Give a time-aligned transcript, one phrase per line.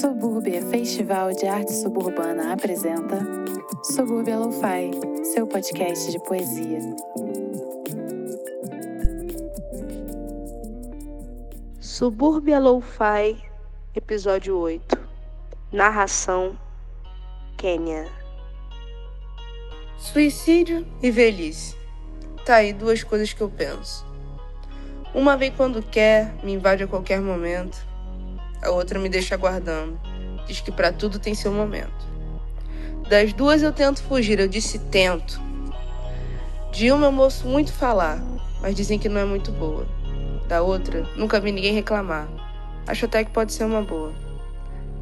[0.00, 3.18] Subúrbia Festival de Arte Suburbana apresenta
[3.82, 4.92] Subúrbia Lo-Fi,
[5.24, 6.78] seu podcast de poesia.
[11.80, 13.42] Subúrbia Lo-Fi,
[13.92, 14.96] episódio 8.
[15.72, 16.56] Narração
[17.56, 18.06] Quênia.
[19.96, 21.76] Suicídio e velhice.
[22.46, 24.06] Tá aí duas coisas que eu penso.
[25.12, 27.88] Uma vem quando quer, me invade a qualquer momento.
[28.62, 29.98] A outra me deixa aguardando.
[30.46, 32.06] Diz que para tudo tem seu momento.
[33.08, 35.40] Das duas eu tento fugir, eu disse tento.
[36.72, 38.22] De uma eu moço muito falar,
[38.60, 39.86] mas dizem que não é muito boa.
[40.46, 42.28] Da outra, nunca vi ninguém reclamar.
[42.86, 44.12] Acho até que pode ser uma boa.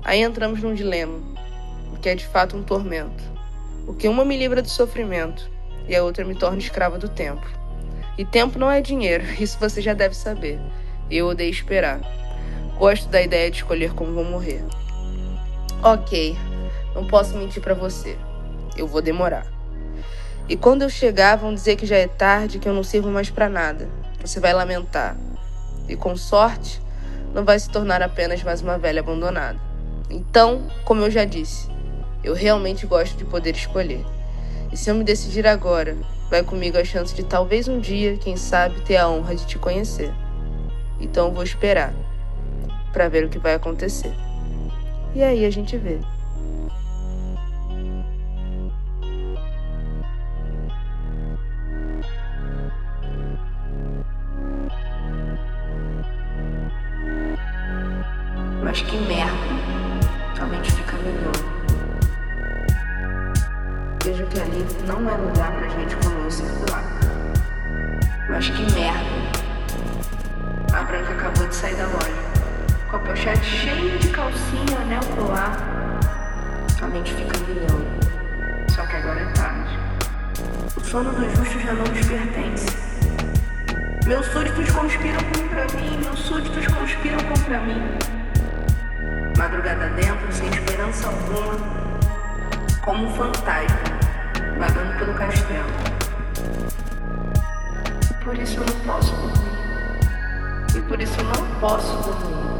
[0.04, 1.18] Aí entramos num dilema,
[1.92, 3.24] o que é de fato um tormento.
[3.86, 5.50] O que uma me livra do sofrimento
[5.88, 7.46] e a outra me torna escrava do tempo.
[8.18, 10.58] E tempo não é dinheiro, isso você já deve saber.
[11.10, 12.00] Eu odeio esperar.
[12.78, 14.62] Gosto da ideia de escolher como vou morrer.
[15.82, 16.36] Ok,
[16.94, 18.18] não posso mentir para você.
[18.76, 19.46] Eu vou demorar.
[20.46, 23.30] E quando eu chegar, vão dizer que já é tarde, que eu não sirvo mais
[23.30, 23.88] para nada.
[24.20, 25.16] Você vai lamentar.
[25.88, 26.82] E com sorte,
[27.32, 29.58] não vai se tornar apenas mais uma velha abandonada.
[30.10, 31.70] Então, como eu já disse,
[32.22, 34.04] eu realmente gosto de poder escolher.
[34.70, 35.96] E se eu me decidir agora,
[36.28, 39.58] vai comigo a chance de talvez um dia, quem sabe, ter a honra de te
[39.58, 40.12] conhecer.
[41.00, 41.94] Então eu vou esperar
[42.96, 44.10] para ver o que vai acontecer.
[45.14, 45.98] E aí a gente vê.
[58.64, 59.30] Mas que merda.
[60.40, 61.32] A mente fica melhor.
[64.04, 66.82] Vejo que ali não é lugar pra gente comum circular.
[68.30, 69.36] Mas que merda.
[70.72, 71.65] A branca acabou de sair
[73.26, 75.56] pochete cheia de calcinha, anel colar.
[76.80, 77.80] A mente fica milhão.
[78.68, 79.78] Só que agora é tarde.
[80.76, 82.66] O sono do justo já não nos pertence.
[84.06, 87.82] Meus súditos conspiram contra mim, meus súditos conspiram contra mim.
[89.36, 91.56] Madrugada dentro, sem esperança alguma,
[92.84, 93.80] como um fantasma,
[94.56, 95.66] vagando pelo castelo.
[98.22, 100.76] Por isso eu não posso dormir.
[100.76, 102.55] E por isso eu não posso dormir.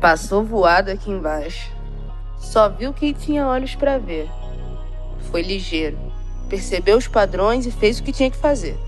[0.00, 1.72] Passou voado aqui embaixo.
[2.38, 4.28] Só viu quem tinha olhos para ver.
[5.30, 5.98] Foi ligeiro,
[6.50, 8.78] percebeu os padrões e fez o que tinha que fazer.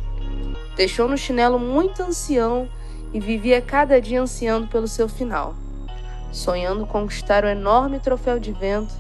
[0.77, 2.69] Deixou no chinelo muito ancião
[3.13, 5.55] e vivia cada dia ansiando pelo seu final,
[6.31, 8.95] sonhando conquistar o enorme troféu de vento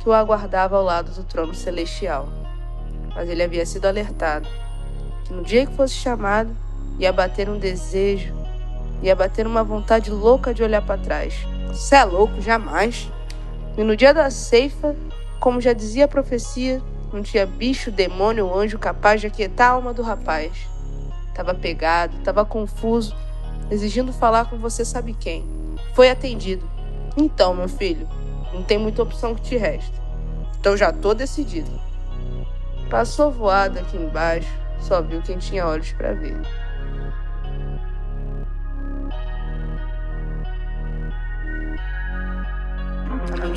[0.00, 2.28] que o aguardava ao lado do trono celestial.
[3.14, 4.46] Mas ele havia sido alertado
[5.24, 6.54] que no dia que fosse chamado
[6.98, 8.34] ia bater um desejo,
[9.02, 11.53] ia bater uma vontade louca de olhar para trás.
[11.74, 13.10] Você é louco, jamais.
[13.76, 14.94] E no dia da ceifa,
[15.40, 16.80] como já dizia a profecia,
[17.12, 20.52] não tinha bicho, demônio ou anjo capaz de aquietar a alma do rapaz.
[21.34, 23.16] Tava pegado, tava confuso,
[23.72, 25.44] exigindo falar com você sabe quem.
[25.94, 26.64] Foi atendido.
[27.16, 28.08] Então, meu filho,
[28.52, 30.00] não tem muita opção que te resta.
[30.60, 31.72] Então já tô decidido.
[32.88, 34.48] Passou voado aqui embaixo,
[34.78, 36.40] só viu quem tinha olhos para ver.
[43.40, 43.56] Como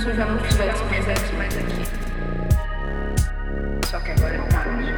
[0.00, 1.84] se eu já não tivesse presente mais aqui.
[3.86, 4.94] Só que agora é tarde.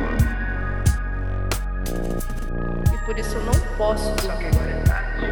[2.95, 4.15] E por isso eu não posso.
[4.23, 5.27] Só que agora é tarde.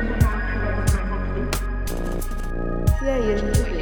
[3.01, 3.78] E aí a gente Foi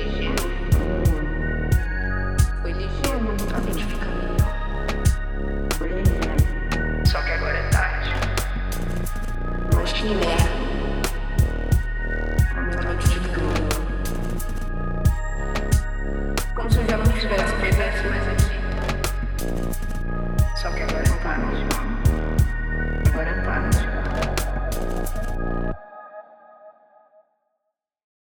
[21.36, 21.75] se